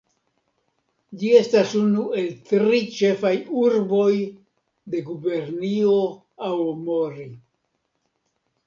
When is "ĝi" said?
1.23-1.27